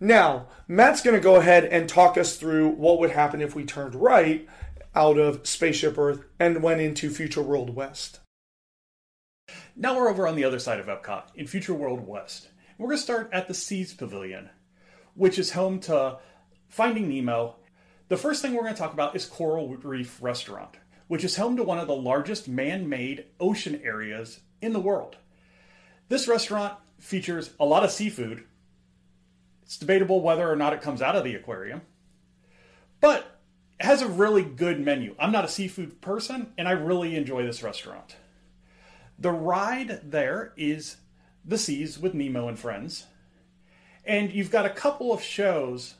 Now, 0.00 0.48
Matt's 0.68 1.02
going 1.02 1.16
to 1.16 1.22
go 1.22 1.36
ahead 1.36 1.64
and 1.64 1.88
talk 1.88 2.18
us 2.18 2.36
through 2.36 2.68
what 2.70 2.98
would 2.98 3.10
happen 3.10 3.40
if 3.40 3.54
we 3.54 3.64
turned 3.64 3.94
right 3.94 4.48
out 4.94 5.18
of 5.18 5.46
Spaceship 5.46 5.98
Earth 5.98 6.24
and 6.38 6.62
went 6.62 6.80
into 6.80 7.10
Future 7.10 7.42
World 7.42 7.74
West. 7.74 8.20
Now 9.76 9.96
we're 9.96 10.08
over 10.08 10.26
on 10.26 10.36
the 10.36 10.44
other 10.44 10.58
side 10.58 10.80
of 10.80 10.86
Epcot 10.86 11.24
in 11.34 11.46
Future 11.46 11.74
World 11.74 12.06
West. 12.06 12.48
We're 12.78 12.88
going 12.88 12.96
to 12.96 13.02
start 13.02 13.30
at 13.32 13.48
the 13.48 13.54
Seas 13.54 13.92
Pavilion, 13.92 14.50
which 15.14 15.38
is 15.38 15.52
home 15.52 15.80
to 15.80 16.18
Finding 16.68 17.08
Nemo. 17.08 17.56
The 18.08 18.16
first 18.18 18.42
thing 18.42 18.52
we're 18.52 18.62
going 18.62 18.74
to 18.74 18.80
talk 18.80 18.92
about 18.92 19.16
is 19.16 19.24
Coral 19.24 19.68
Reef 19.76 20.18
Restaurant, 20.20 20.76
which 21.08 21.24
is 21.24 21.36
home 21.36 21.56
to 21.56 21.62
one 21.62 21.78
of 21.78 21.86
the 21.86 21.96
largest 21.96 22.48
man 22.48 22.88
made 22.88 23.24
ocean 23.40 23.80
areas 23.82 24.40
in 24.60 24.74
the 24.74 24.80
world. 24.80 25.16
This 26.08 26.28
restaurant 26.28 26.74
features 26.98 27.50
a 27.58 27.64
lot 27.64 27.82
of 27.82 27.90
seafood. 27.90 28.44
It's 29.62 29.78
debatable 29.78 30.20
whether 30.20 30.50
or 30.50 30.56
not 30.56 30.74
it 30.74 30.82
comes 30.82 31.00
out 31.00 31.16
of 31.16 31.24
the 31.24 31.34
aquarium, 31.34 31.80
but 33.00 33.40
it 33.80 33.86
has 33.86 34.02
a 34.02 34.08
really 34.08 34.42
good 34.42 34.80
menu. 34.80 35.14
I'm 35.18 35.32
not 35.32 35.46
a 35.46 35.48
seafood 35.48 36.02
person, 36.02 36.52
and 36.58 36.68
I 36.68 36.72
really 36.72 37.16
enjoy 37.16 37.44
this 37.46 37.62
restaurant. 37.62 38.16
The 39.18 39.32
ride 39.32 40.00
there 40.10 40.52
is 40.58 40.98
The 41.42 41.56
Seas 41.56 41.98
with 41.98 42.12
Nemo 42.12 42.48
and 42.48 42.58
Friends. 42.58 43.06
And 44.04 44.30
you've 44.30 44.50
got 44.50 44.66
a 44.66 44.70
couple 44.70 45.10
of 45.10 45.22
shows 45.22 45.94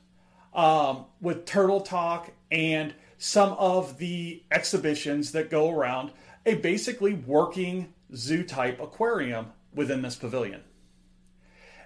um, 0.54 1.06
with 1.20 1.44
Turtle 1.44 1.80
Talk 1.80 2.30
and 2.50 2.94
some 3.18 3.52
of 3.54 3.99
the 3.99 4.42
exhibitions 4.50 5.32
that 5.32 5.50
go 5.50 5.70
around 5.70 6.12
a 6.46 6.54
basically 6.54 7.14
working 7.14 7.92
zoo 8.14 8.44
type 8.44 8.80
aquarium 8.80 9.52
within 9.75 10.02
this 10.02 10.16
pavilion. 10.16 10.62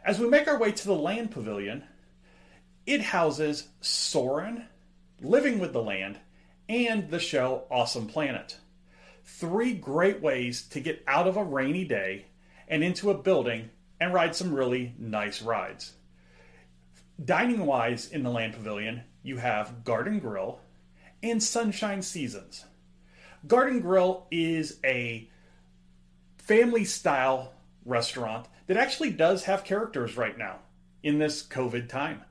As 0.04 0.18
we 0.18 0.28
make 0.28 0.48
our 0.48 0.58
way 0.58 0.72
to 0.72 0.86
the 0.86 0.94
land 0.94 1.30
pavilion, 1.30 1.84
it 2.86 3.00
houses 3.00 3.68
Soarin', 3.80 4.66
Living 5.20 5.58
with 5.58 5.72
the 5.72 5.82
Land, 5.82 6.18
and 6.68 7.10
the 7.10 7.18
show 7.18 7.64
Awesome 7.70 8.06
Planet. 8.06 8.56
Three 9.24 9.74
great 9.74 10.20
ways 10.20 10.62
to 10.68 10.80
get 10.80 11.02
out 11.06 11.26
of 11.26 11.36
a 11.36 11.44
rainy 11.44 11.84
day 11.84 12.26
and 12.66 12.82
into 12.82 13.10
a 13.10 13.18
building 13.18 13.70
and 14.00 14.14
ride 14.14 14.34
some 14.34 14.54
really 14.54 14.94
nice 14.98 15.42
rides. 15.42 15.94
Dining 17.24 17.66
wise 17.66 18.08
in 18.08 18.22
the 18.22 18.30
Land 18.30 18.54
Pavilion, 18.54 19.02
you 19.24 19.38
have 19.38 19.82
Garden 19.82 20.20
Grill 20.20 20.60
and 21.20 21.42
Sunshine 21.42 22.00
Seasons. 22.00 22.64
Garden 23.44 23.80
Grill 23.80 24.28
is 24.30 24.78
a 24.84 25.28
family 26.36 26.84
style 26.84 27.54
restaurant 27.84 28.46
that 28.68 28.76
actually 28.76 29.10
does 29.10 29.44
have 29.44 29.64
characters 29.64 30.16
right 30.16 30.38
now 30.38 30.60
in 31.02 31.18
this 31.18 31.42
COVID 31.44 31.88
time. 31.88 32.22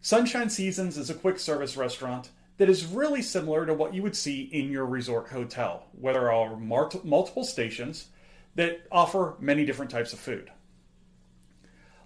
Sunshine 0.00 0.50
Seasons 0.50 0.98
is 0.98 1.08
a 1.08 1.14
quick 1.14 1.38
service 1.38 1.76
restaurant 1.76 2.30
that 2.56 2.68
is 2.68 2.84
really 2.84 3.22
similar 3.22 3.64
to 3.66 3.74
what 3.74 3.94
you 3.94 4.02
would 4.02 4.16
see 4.16 4.42
in 4.42 4.68
your 4.68 4.84
resort 4.84 5.28
hotel, 5.28 5.86
where 5.92 6.12
there 6.12 6.32
are 6.32 6.56
multiple 6.56 7.44
stations 7.44 8.08
that 8.56 8.84
offer 8.90 9.36
many 9.38 9.64
different 9.64 9.92
types 9.92 10.12
of 10.12 10.18
food. 10.18 10.50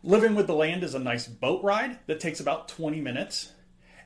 Living 0.07 0.37
with 0.37 0.47
the 0.47 0.55
Land 0.55 0.85
is 0.85 0.95
a 0.95 1.01
nice 1.01 1.27
boat 1.27 1.65
ride 1.65 1.99
that 2.07 2.21
takes 2.21 2.39
about 2.39 2.69
20 2.69 3.01
minutes, 3.01 3.51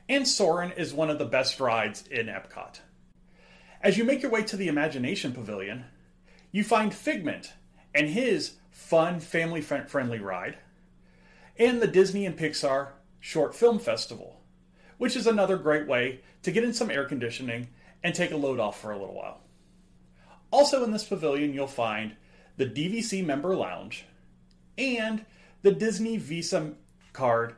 and 0.09 0.27
Soarin' 0.27 0.71
is 0.71 0.95
one 0.95 1.11
of 1.11 1.19
the 1.19 1.25
best 1.25 1.59
rides 1.59 2.03
in 2.09 2.25
Epcot. 2.25 2.79
As 3.83 3.99
you 3.99 4.03
make 4.03 4.23
your 4.23 4.31
way 4.31 4.41
to 4.41 4.57
the 4.57 4.67
Imagination 4.67 5.31
Pavilion, 5.31 5.85
you 6.51 6.63
find 6.63 6.91
Figment 6.91 7.53
and 7.93 8.09
his 8.09 8.53
fun, 8.71 9.19
family 9.19 9.61
friendly 9.61 10.17
ride, 10.17 10.57
and 11.59 11.79
the 11.79 11.87
Disney 11.87 12.25
and 12.25 12.35
Pixar 12.35 12.93
Short 13.19 13.53
Film 13.53 13.77
Festival, 13.77 14.41
which 14.97 15.15
is 15.15 15.27
another 15.27 15.55
great 15.55 15.87
way 15.87 16.21
to 16.41 16.51
get 16.51 16.63
in 16.63 16.73
some 16.73 16.89
air 16.89 17.05
conditioning 17.05 17.67
and 18.03 18.15
take 18.15 18.31
a 18.31 18.37
load 18.37 18.59
off 18.59 18.81
for 18.81 18.91
a 18.91 18.97
little 18.97 19.13
while. 19.13 19.41
Also 20.49 20.83
in 20.83 20.89
this 20.89 21.03
pavilion, 21.03 21.53
you'll 21.53 21.67
find 21.67 22.15
the 22.57 22.65
DVC 22.65 23.23
member 23.23 23.55
lounge 23.55 24.05
and 24.79 25.25
the 25.61 25.71
Disney 25.71 26.17
Visa 26.17 26.73
card 27.13 27.55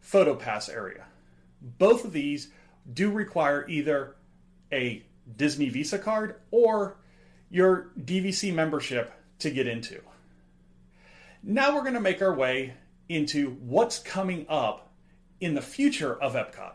photo 0.00 0.34
pass 0.34 0.68
area. 0.68 1.06
Both 1.60 2.04
of 2.04 2.12
these 2.12 2.50
do 2.92 3.10
require 3.10 3.66
either 3.68 4.16
a 4.72 5.04
Disney 5.36 5.68
Visa 5.68 5.98
card 5.98 6.36
or 6.50 6.98
your 7.50 7.90
DVC 7.98 8.52
membership 8.52 9.12
to 9.38 9.50
get 9.50 9.66
into. 9.66 10.00
Now 11.42 11.74
we're 11.74 11.82
going 11.82 11.94
to 11.94 12.00
make 12.00 12.22
our 12.22 12.34
way 12.34 12.74
into 13.08 13.50
what's 13.60 13.98
coming 13.98 14.46
up 14.48 14.92
in 15.40 15.54
the 15.54 15.62
future 15.62 16.20
of 16.20 16.34
Epcot. 16.34 16.74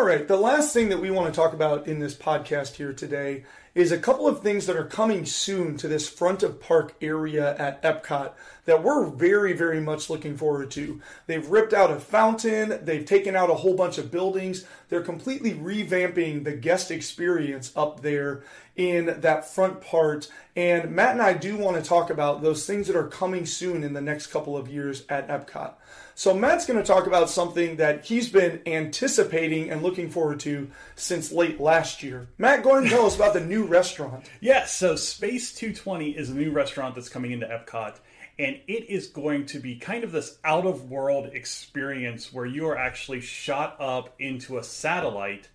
All 0.00 0.06
right, 0.06 0.26
the 0.26 0.38
last 0.38 0.72
thing 0.72 0.88
that 0.88 0.98
we 1.02 1.10
want 1.10 1.26
to 1.26 1.38
talk 1.38 1.52
about 1.52 1.86
in 1.86 1.98
this 1.98 2.14
podcast 2.14 2.76
here 2.76 2.94
today 2.94 3.44
is 3.74 3.92
a 3.92 3.98
couple 3.98 4.26
of 4.26 4.40
things 4.40 4.64
that 4.64 4.74
are 4.74 4.86
coming 4.86 5.26
soon 5.26 5.76
to 5.76 5.88
this 5.88 6.08
front 6.08 6.42
of 6.42 6.58
park 6.58 6.94
area 7.02 7.54
at 7.58 7.82
Epcot 7.82 8.32
that 8.64 8.82
we're 8.82 9.04
very, 9.04 9.52
very 9.52 9.78
much 9.78 10.08
looking 10.08 10.38
forward 10.38 10.70
to. 10.70 11.02
They've 11.26 11.46
ripped 11.46 11.74
out 11.74 11.90
a 11.90 12.00
fountain, 12.00 12.82
they've 12.82 13.04
taken 13.04 13.36
out 13.36 13.50
a 13.50 13.54
whole 13.56 13.74
bunch 13.74 13.98
of 13.98 14.10
buildings, 14.10 14.64
they're 14.88 15.02
completely 15.02 15.52
revamping 15.52 16.44
the 16.44 16.52
guest 16.52 16.90
experience 16.90 17.70
up 17.76 18.00
there 18.00 18.42
in 18.80 19.20
that 19.20 19.44
front 19.44 19.82
part. 19.82 20.30
And 20.56 20.92
Matt 20.92 21.12
and 21.12 21.20
I 21.20 21.34
do 21.34 21.58
want 21.58 21.76
to 21.76 21.86
talk 21.86 22.08
about 22.08 22.40
those 22.40 22.66
things 22.66 22.86
that 22.86 22.96
are 22.96 23.08
coming 23.08 23.44
soon 23.44 23.84
in 23.84 23.92
the 23.92 24.00
next 24.00 24.28
couple 24.28 24.56
of 24.56 24.70
years 24.70 25.04
at 25.10 25.28
Epcot. 25.28 25.74
So, 26.14 26.32
Matt's 26.32 26.64
going 26.64 26.78
to 26.78 26.84
talk 26.84 27.06
about 27.06 27.28
something 27.28 27.76
that 27.76 28.06
he's 28.06 28.30
been 28.30 28.62
anticipating 28.64 29.70
and 29.70 29.82
looking 29.82 30.08
forward 30.08 30.40
to 30.40 30.70
since 30.96 31.30
late 31.30 31.60
last 31.60 32.02
year. 32.02 32.28
Matt, 32.38 32.62
go 32.62 32.70
ahead 32.70 32.84
and 32.84 32.90
tell 32.90 33.04
us 33.04 33.16
about 33.16 33.34
the 33.34 33.40
new 33.40 33.64
restaurant. 33.64 34.24
Yes, 34.40 34.74
so 34.74 34.96
Space 34.96 35.52
220 35.52 36.12
is 36.12 36.30
a 36.30 36.34
new 36.34 36.50
restaurant 36.50 36.94
that's 36.94 37.10
coming 37.10 37.32
into 37.32 37.46
Epcot, 37.46 37.96
and 38.38 38.58
it 38.66 38.88
is 38.88 39.08
going 39.08 39.44
to 39.46 39.58
be 39.58 39.76
kind 39.76 40.04
of 40.04 40.12
this 40.12 40.38
out 40.42 40.64
of 40.64 40.90
world 40.90 41.26
experience 41.34 42.32
where 42.32 42.46
you 42.46 42.66
are 42.68 42.76
actually 42.76 43.20
shot 43.20 43.76
up 43.78 44.14
into 44.18 44.56
a 44.56 44.64
satellite 44.64 45.48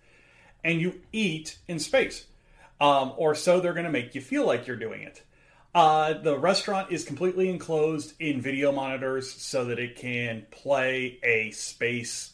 and 0.62 0.80
you 0.80 1.00
eat 1.12 1.58
in 1.66 1.80
space. 1.80 2.26
Um, 2.80 3.14
or 3.16 3.34
so 3.34 3.60
they're 3.60 3.72
going 3.72 3.86
to 3.86 3.92
make 3.92 4.14
you 4.14 4.20
feel 4.20 4.46
like 4.46 4.66
you're 4.66 4.76
doing 4.76 5.02
it. 5.02 5.22
Uh, 5.74 6.14
the 6.14 6.38
restaurant 6.38 6.90
is 6.90 7.04
completely 7.04 7.50
enclosed 7.50 8.14
in 8.18 8.40
video 8.40 8.72
monitors 8.72 9.30
so 9.30 9.66
that 9.66 9.78
it 9.78 9.96
can 9.96 10.46
play 10.50 11.18
a 11.22 11.50
space 11.50 12.32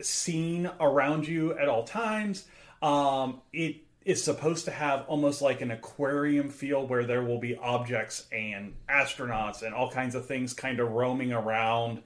scene 0.00 0.70
around 0.80 1.26
you 1.26 1.56
at 1.56 1.68
all 1.68 1.84
times. 1.84 2.44
Um, 2.82 3.42
it 3.52 3.76
is 4.04 4.22
supposed 4.22 4.64
to 4.64 4.70
have 4.70 5.04
almost 5.06 5.40
like 5.40 5.60
an 5.60 5.70
aquarium 5.70 6.50
feel 6.50 6.86
where 6.86 7.04
there 7.04 7.22
will 7.22 7.38
be 7.38 7.56
objects 7.56 8.26
and 8.32 8.74
astronauts 8.88 9.62
and 9.62 9.74
all 9.74 9.90
kinds 9.90 10.14
of 10.14 10.26
things 10.26 10.52
kind 10.52 10.80
of 10.80 10.90
roaming 10.90 11.32
around 11.32 12.02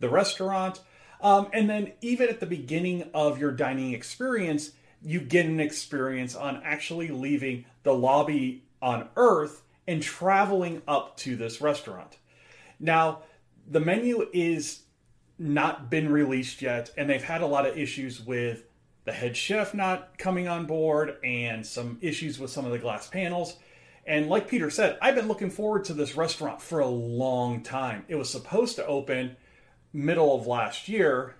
the 0.00 0.08
restaurant. 0.08 0.80
Um, 1.20 1.48
and 1.52 1.68
then, 1.68 1.92
even 2.00 2.28
at 2.28 2.40
the 2.40 2.46
beginning 2.46 3.10
of 3.14 3.38
your 3.38 3.52
dining 3.52 3.92
experience, 3.92 4.70
you 5.02 5.20
get 5.20 5.46
an 5.46 5.60
experience 5.60 6.34
on 6.34 6.60
actually 6.64 7.08
leaving 7.08 7.64
the 7.82 7.92
lobby 7.94 8.64
on 8.82 9.08
Earth 9.16 9.62
and 9.86 10.02
traveling 10.02 10.82
up 10.86 11.16
to 11.18 11.36
this 11.36 11.60
restaurant. 11.60 12.18
Now, 12.78 13.22
the 13.66 13.80
menu 13.80 14.28
is 14.32 14.80
not 15.38 15.90
been 15.90 16.10
released 16.10 16.62
yet, 16.62 16.90
and 16.96 17.08
they've 17.08 17.22
had 17.22 17.42
a 17.42 17.46
lot 17.46 17.66
of 17.66 17.78
issues 17.78 18.20
with 18.20 18.64
the 19.04 19.12
head 19.12 19.36
chef 19.36 19.72
not 19.72 20.18
coming 20.18 20.48
on 20.48 20.66
board 20.66 21.16
and 21.24 21.64
some 21.66 21.98
issues 22.00 22.38
with 22.38 22.50
some 22.50 22.66
of 22.66 22.72
the 22.72 22.78
glass 22.78 23.08
panels. 23.08 23.56
And 24.06 24.28
like 24.28 24.48
Peter 24.48 24.70
said, 24.70 24.98
I've 25.00 25.14
been 25.14 25.28
looking 25.28 25.50
forward 25.50 25.84
to 25.84 25.94
this 25.94 26.16
restaurant 26.16 26.60
for 26.60 26.80
a 26.80 26.86
long 26.86 27.62
time. 27.62 28.04
It 28.08 28.16
was 28.16 28.30
supposed 28.30 28.76
to 28.76 28.86
open 28.86 29.36
middle 29.92 30.34
of 30.34 30.46
last 30.46 30.88
year, 30.88 31.36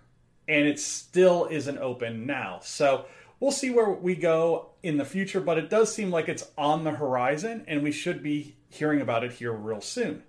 and 0.47 0.67
it 0.67 0.79
still 0.79 1.49
isn't 1.51 1.79
open 1.79 2.27
now. 2.27 2.61
So 2.63 3.07
we'll 3.41 3.53
see 3.53 3.71
where 3.71 3.91
we 3.91 4.15
go 4.15 4.71
in 4.83 4.97
the 4.97 5.05
future, 5.05 5.41
but 5.41 5.59
it 5.59 5.71
does 5.71 5.95
seem 5.95 6.11
like 6.11 6.29
it's 6.29 6.51
on 6.57 6.85
the 6.85 6.93
horizon, 6.93 7.65
and 7.67 7.83
we 7.83 7.93
should 7.93 8.23
be 8.23 8.57
hearing 8.69 9.01
about 9.01 9.25
it 9.25 9.33
here 9.33 9.53
real 9.53 9.81
soon. 9.81 10.23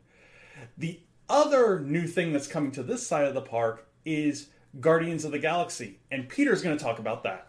The 0.78 1.00
other 1.28 1.80
new 1.80 2.08
thing 2.08 2.34
that's 2.34 2.48
coming 2.48 2.72
to 2.72 2.84
this 2.84 3.06
side 3.06 3.25
of 3.25 3.34
the 3.34 3.42
park 3.42 3.88
is 4.06 4.50
Guardians 4.80 5.25
of 5.25 5.32
the 5.32 5.39
Galaxy, 5.39 6.00
and 6.12 6.30
Peter's 6.30 6.62
going 6.62 6.78
to 6.78 6.84
talk 6.84 7.00
about 7.00 7.24
that. 7.24 7.48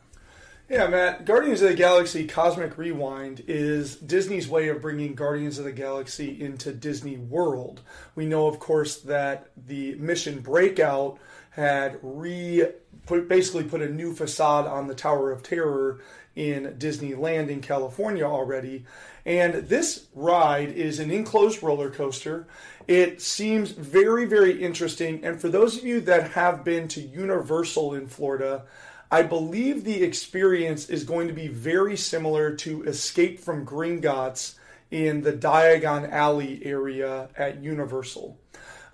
Yeah, 0.71 0.87
Matt. 0.87 1.25
Guardians 1.25 1.63
of 1.63 1.71
the 1.71 1.75
Galaxy 1.75 2.29
Cosmic 2.29 2.79
Rewind 2.79 3.43
is 3.49 3.97
Disney's 3.97 4.49
way 4.49 4.69
of 4.69 4.81
bringing 4.81 5.17
Guardians 5.17 5.59
of 5.59 5.65
the 5.65 5.73
Galaxy 5.73 6.41
into 6.41 6.73
Disney 6.73 7.17
World. 7.17 7.81
We 8.15 8.25
know, 8.25 8.47
of 8.47 8.61
course, 8.61 8.99
that 9.01 9.51
the 9.57 9.97
Mission 9.97 10.39
Breakout 10.39 11.19
had 11.51 11.99
re 12.03 12.67
put, 13.07 13.29
basically 13.29 13.65
put 13.65 13.83
a 13.83 13.89
new 13.89 14.15
facade 14.15 14.67
on 14.67 14.87
the 14.87 14.95
Tower 14.95 15.31
of 15.31 15.43
Terror 15.43 16.01
in 16.37 16.77
Disneyland 16.79 17.49
in 17.49 17.61
California 17.61 18.25
already. 18.25 18.85
And 19.27 19.55
this 19.69 20.07
ride 20.15 20.71
is 20.71 20.99
an 20.99 21.11
enclosed 21.11 21.63
roller 21.63 21.91
coaster. 21.91 22.47
It 22.89 23.21
seems 23.21 23.73
very, 23.73 24.25
very 24.25 24.63
interesting. 24.63 25.25
And 25.25 25.41
for 25.41 25.49
those 25.49 25.77
of 25.77 25.85
you 25.85 26.01
that 26.03 26.33
have 26.33 26.65
been 26.65 26.89
to 26.89 27.01
Universal 27.01 27.95
in 27.95 28.07
Florida, 28.07 28.65
I 29.11 29.23
believe 29.23 29.85
the 29.85 30.03
experience 30.03 30.89
is 30.89 31.05
going 31.05 31.29
to 31.29 31.35
be 31.35 31.49
very 31.49 31.97
similar 31.97 32.55
to 32.57 32.85
Escape 32.85 33.41
from 33.41 33.67
Gringotts 33.67 34.55
in 34.91 35.23
the 35.23 35.33
Diagon 35.33 36.11
Alley 36.11 36.65
area 36.65 37.29
at 37.37 37.63
Universal. 37.63 38.40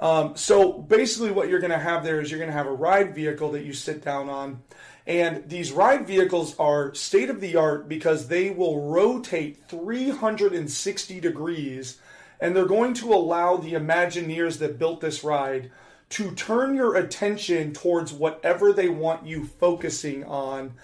Um, 0.01 0.37
so 0.37 0.73
basically, 0.73 1.31
what 1.31 1.49
you're 1.49 1.61
going 1.61 1.71
to 1.71 1.79
have 1.79 2.05
there 2.05 2.21
is 2.21 2.31
you're 2.31 2.39
going 2.39 2.51
to 2.51 2.57
have 2.57 2.67
a 2.67 2.73
ride 2.73 3.15
vehicle 3.15 3.53
that 3.53 3.65
you 3.65 3.73
sit 3.73 4.05
down 4.05 4.29
on. 4.29 4.63
And 5.07 5.49
these 5.49 5.71
ride 5.71 6.07
vehicles 6.07 6.59
are 6.59 6.93
state 6.95 7.31
of 7.31 7.41
the 7.41 7.57
art 7.57 7.89
because 7.89 8.27
they 8.27 8.51
will 8.51 8.91
rotate 8.91 9.63
360 9.69 11.21
degrees 11.21 11.99
and 12.41 12.55
they're 12.55 12.67
going 12.67 12.95
to 12.95 13.15
allow 13.15 13.57
the 13.57 13.75
Imagineers 13.75 14.59
that 14.59 14.79
built 14.79 15.01
this 15.01 15.25
ride 15.25 15.71
to 16.09 16.33
turn 16.33 16.75
your 16.75 16.97
attention 16.97 17.73
towards 17.73 18.13
whatever 18.13 18.73
they 18.73 18.89
want 18.89 19.27
you 19.27 19.45
focusing 19.45 20.25
on. 20.25 20.75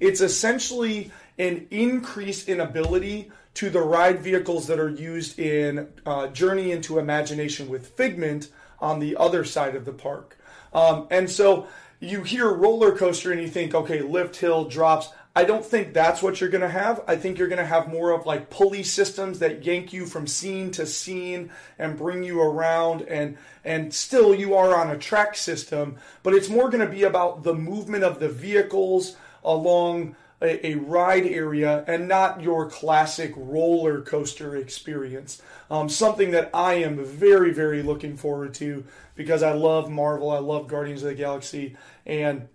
It's 0.00 0.20
essentially 0.20 1.10
an 1.38 1.66
increase 1.70 2.44
in 2.44 2.60
ability 2.60 3.30
to 3.54 3.70
the 3.70 3.82
ride 3.82 4.20
vehicles 4.20 4.66
that 4.66 4.80
are 4.80 4.88
used 4.88 5.38
in 5.38 5.88
uh, 6.06 6.28
Journey 6.28 6.72
into 6.72 6.98
Imagination 6.98 7.68
with 7.68 7.88
Figment 7.88 8.48
on 8.82 8.98
the 8.98 9.16
other 9.16 9.44
side 9.44 9.74
of 9.74 9.86
the 9.86 9.92
park. 9.92 10.36
Um, 10.74 11.06
and 11.10 11.30
so 11.30 11.68
you 12.00 12.24
hear 12.24 12.52
roller 12.52 12.96
coaster 12.96 13.30
and 13.30 13.40
you 13.40 13.48
think, 13.48 13.74
okay, 13.74 14.02
lift, 14.02 14.36
hill, 14.36 14.64
drops. 14.64 15.08
I 15.34 15.44
don't 15.44 15.64
think 15.64 15.94
that's 15.94 16.22
what 16.22 16.40
you're 16.40 16.50
going 16.50 16.62
to 16.62 16.68
have. 16.68 17.02
I 17.06 17.16
think 17.16 17.38
you're 17.38 17.48
going 17.48 17.58
to 17.58 17.64
have 17.64 17.88
more 17.88 18.10
of 18.10 18.26
like 18.26 18.50
pulley 18.50 18.82
systems 18.82 19.38
that 19.38 19.64
yank 19.64 19.92
you 19.92 20.04
from 20.04 20.26
scene 20.26 20.70
to 20.72 20.84
scene 20.84 21.50
and 21.78 21.96
bring 21.96 22.22
you 22.22 22.42
around 22.42 23.02
and 23.02 23.38
and 23.64 23.94
still 23.94 24.34
you 24.34 24.54
are 24.54 24.74
on 24.74 24.90
a 24.90 24.98
track 24.98 25.36
system, 25.36 25.96
but 26.22 26.34
it's 26.34 26.50
more 26.50 26.68
going 26.68 26.84
to 26.84 26.92
be 26.92 27.04
about 27.04 27.44
the 27.44 27.54
movement 27.54 28.04
of 28.04 28.18
the 28.18 28.28
vehicles 28.28 29.16
along 29.44 30.16
a, 30.42 30.66
a 30.66 30.74
ride 30.74 31.26
area 31.26 31.84
and 31.86 32.08
not 32.08 32.42
your 32.42 32.68
classic 32.68 33.32
roller 33.36 34.02
coaster 34.02 34.56
experience. 34.56 35.40
Um, 35.70 35.88
something 35.88 36.32
that 36.32 36.50
I 36.52 36.74
am 36.74 37.02
very 37.04 37.52
very 37.52 37.82
looking 37.82 38.16
forward 38.16 38.54
to 38.54 38.84
because 39.14 39.42
I 39.42 39.52
love 39.52 39.90
Marvel, 39.90 40.30
I 40.30 40.38
love 40.38 40.68
Guardians 40.68 41.02
of 41.02 41.08
the 41.08 41.14
Galaxy 41.14 41.76
and 42.04 42.48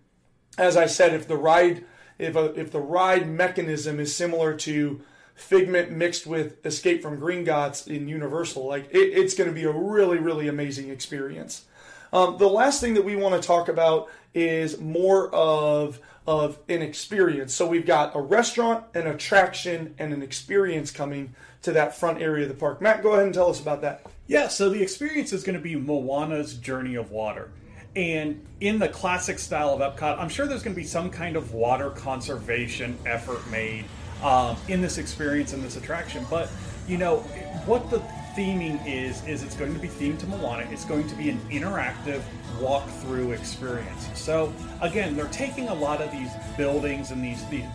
as 0.58 0.76
I 0.78 0.86
said 0.86 1.13
if 1.13 1.28
the 1.28 1.38
ride 1.38 1.86
if 2.19 2.36
a, 2.36 2.54
if 2.60 2.71
the 2.71 2.80
ride 2.80 3.28
mechanism 3.28 4.00
is 4.00 4.15
similar 4.15 4.56
to 4.58 5.02
Figment 5.36 5.91
mixed 5.91 6.26
with 6.26 6.65
Escape 6.65 7.04
from 7.04 7.19
Green 7.19 7.45
Gringotts 7.45 7.88
in 7.88 8.08
Universal, 8.08 8.65
like 8.65 8.86
it, 8.89 8.97
it's 8.97 9.36
going 9.36 9.47
to 9.47 9.54
be 9.54 9.65
a 9.65 9.71
really 9.71 10.17
really 10.17 10.47
amazing 10.47 10.89
experience. 10.89 11.65
Um, 12.12 12.38
the 12.38 12.47
last 12.47 12.82
thing 12.82 12.95
that 12.95 13.06
we 13.06 13.15
want 13.15 13.39
to 13.39 13.47
talk 13.47 13.67
about 13.69 14.10
is 14.34 14.80
more 14.80 15.30
of 15.34 16.00
of 16.28 16.60
an 16.68 16.82
experience. 16.82 17.54
So 17.54 17.66
we've 17.66 17.86
got 17.86 18.16
a 18.16 18.20
restaurant, 18.20 18.84
an 18.94 19.08
attraction, 19.08 19.96
and 19.98 20.13
an 20.13 20.22
experience 20.22 20.92
coming 20.92 21.34
to 21.62 21.72
that 21.72 21.98
front 21.98 22.22
area 22.22 22.44
of 22.44 22.50
the 22.50 22.56
park. 22.56 22.82
Matt, 22.82 23.02
go 23.02 23.13
ahead 23.13 23.26
and 23.26 23.34
tell 23.34 23.50
us 23.50 23.62
about 23.62 23.82
that. 23.82 24.06
Yeah, 24.28 24.50
so 24.50 24.70
the 24.70 24.84
experience 24.84 25.32
is 25.32 25.44
going 25.44 25.56
to 25.58 25.62
be 25.62 25.76
Moana's 25.76 26.56
Journey 26.56 26.96
of 26.96 27.12
Water. 27.12 27.50
And 27.96 28.46
in 28.60 28.78
the 28.78 28.90
classic 28.90 29.40
style 29.40 29.70
of 29.70 29.80
Epcot, 29.80 30.20
I'm 30.20 30.30
sure 30.30 30.46
there's 30.46 30.62
going 30.62 30.76
to 30.76 30.80
be 30.80 30.86
some 30.86 31.10
kind 31.10 31.36
of 31.36 31.54
water 31.54 31.90
conservation 31.92 32.98
effort 33.06 33.50
made 33.50 33.86
um, 34.22 34.58
in 34.68 34.82
this 34.82 34.98
experience 34.98 35.54
and 35.54 35.63
this 35.63 35.78
attraction. 35.78 36.26
But 36.30 36.50
you 36.88 36.98
know 36.98 37.20
what 37.66 37.90
the 37.90 38.00
theming 38.38 38.80
is 38.86 39.26
is 39.26 39.41
it's 39.41 39.56
going 39.56 39.73
to 39.73 39.80
be 39.80 39.88
themed 39.88 40.19
to 40.19 40.28
Moana. 40.28 40.67
It's 40.69 40.86
going 40.86 41.08
to 41.08 41.15
be 41.15 41.30
an 41.30 41.39
interactive 41.50 42.21
walk-through 42.62 43.32
experience. 43.32 44.10
So 44.13 44.54
again, 44.80 45.15
they're 45.15 45.26
taking 45.26 45.69
a 45.69 45.73
lot 45.73 46.02
of 46.02 46.12
these 46.12 46.30
buildings 46.56 47.10
and 47.10 47.23
these, 47.23 47.43
these 47.47 47.65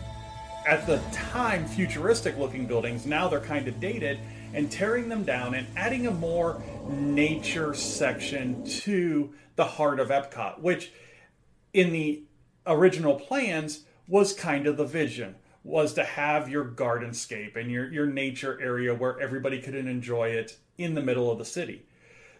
at 0.64 0.86
the 0.86 1.00
time 1.10 1.66
futuristic 1.66 2.38
looking 2.38 2.66
buildings. 2.66 3.04
Now 3.06 3.26
they're 3.26 3.40
kind 3.40 3.66
of 3.66 3.80
dated 3.80 4.20
and 4.54 4.70
tearing 4.70 5.08
them 5.08 5.24
down 5.24 5.54
and 5.54 5.66
adding 5.76 6.06
a 6.06 6.12
more 6.12 6.62
nature 6.88 7.74
section 7.74 8.64
to 8.64 9.34
the 9.56 9.64
heart 9.64 9.98
of 9.98 10.10
Epcot, 10.10 10.60
which 10.60 10.92
in 11.72 11.90
the 11.90 12.22
original 12.68 13.16
plans 13.16 13.84
was 14.06 14.32
kind 14.32 14.68
of 14.68 14.76
the 14.76 14.84
vision 14.84 15.34
was 15.64 15.94
to 15.94 16.04
have 16.04 16.48
your 16.48 16.64
gardenscape 16.64 17.56
and 17.56 17.70
your, 17.70 17.90
your 17.92 18.06
nature 18.06 18.60
area 18.60 18.94
where 18.94 19.20
everybody 19.20 19.60
could 19.60 19.74
enjoy 19.74 20.28
it 20.28 20.56
in 20.78 20.94
the 20.94 21.02
middle 21.02 21.30
of 21.30 21.38
the 21.38 21.44
city. 21.44 21.86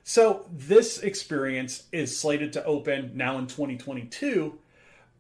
So 0.04 0.46
this 0.50 0.98
experience 0.98 1.85
is 1.92 2.18
slated 2.18 2.52
to 2.54 2.64
open 2.64 3.12
now 3.14 3.38
in 3.38 3.46
2022, 3.46 4.58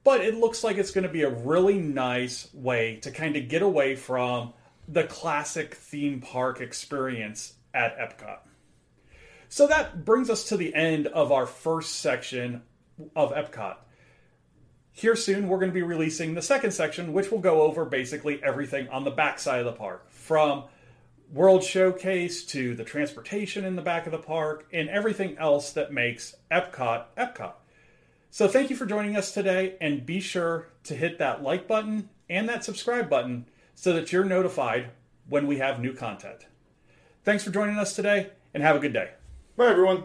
but 0.02 0.20
it 0.20 0.34
looks 0.34 0.64
like 0.64 0.76
it's 0.76 0.90
going 0.90 1.06
to 1.06 1.12
be 1.12 1.22
a 1.22 1.30
really 1.30 1.78
nice 1.78 2.52
way 2.52 2.96
to 3.02 3.12
kind 3.12 3.36
of 3.36 3.48
get 3.48 3.62
away 3.62 3.94
from 3.94 4.52
the 4.88 5.04
classic 5.04 5.74
theme 5.74 6.20
park 6.20 6.60
experience 6.60 7.54
at 7.72 7.96
Epcot. 7.96 8.38
So 9.48 9.66
that 9.68 10.04
brings 10.04 10.30
us 10.30 10.48
to 10.48 10.56
the 10.56 10.74
end 10.74 11.06
of 11.06 11.30
our 11.30 11.46
first 11.46 12.00
section 12.00 12.62
of 13.14 13.32
Epcot. 13.32 13.76
Here 14.94 15.16
soon, 15.16 15.48
we're 15.48 15.58
going 15.58 15.70
to 15.70 15.74
be 15.74 15.82
releasing 15.82 16.34
the 16.34 16.42
second 16.42 16.72
section, 16.72 17.14
which 17.14 17.30
will 17.30 17.38
go 17.38 17.62
over 17.62 17.84
basically 17.86 18.42
everything 18.44 18.88
on 18.88 19.04
the 19.04 19.10
back 19.10 19.38
side 19.38 19.58
of 19.58 19.64
the 19.64 19.72
park 19.72 20.10
from 20.10 20.64
World 21.32 21.64
Showcase 21.64 22.44
to 22.46 22.74
the 22.74 22.84
transportation 22.84 23.64
in 23.64 23.74
the 23.74 23.82
back 23.82 24.04
of 24.04 24.12
the 24.12 24.18
park 24.18 24.66
and 24.70 24.90
everything 24.90 25.36
else 25.38 25.72
that 25.72 25.92
makes 25.92 26.36
Epcot 26.50 27.04
Epcot. 27.16 27.54
So, 28.30 28.46
thank 28.48 28.68
you 28.68 28.76
for 28.76 28.86
joining 28.86 29.16
us 29.16 29.32
today, 29.32 29.76
and 29.80 30.06
be 30.06 30.20
sure 30.20 30.68
to 30.84 30.94
hit 30.94 31.18
that 31.18 31.42
like 31.42 31.66
button 31.66 32.10
and 32.28 32.48
that 32.48 32.64
subscribe 32.64 33.08
button 33.08 33.46
so 33.74 33.92
that 33.94 34.12
you're 34.12 34.24
notified 34.24 34.90
when 35.28 35.46
we 35.46 35.56
have 35.58 35.80
new 35.80 35.94
content. 35.94 36.46
Thanks 37.24 37.44
for 37.44 37.50
joining 37.50 37.78
us 37.78 37.94
today, 37.96 38.30
and 38.52 38.62
have 38.62 38.76
a 38.76 38.78
good 38.78 38.92
day. 38.92 39.10
Bye, 39.56 39.68
everyone. 39.68 40.04